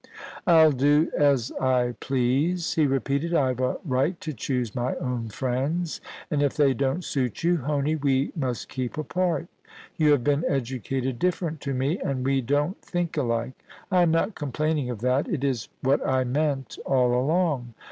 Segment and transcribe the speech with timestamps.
[0.29, 3.33] * ril do as I please,' he repeated.
[3.33, 7.57] * I've a right to choose my own friends, and if they don't suit you,
[7.57, 9.47] Honie, we must keep apart
[9.97, 13.53] You have been educated different to me, and we don't think alike.
[13.91, 17.75] I am not complaining of that; it is what I meant all along.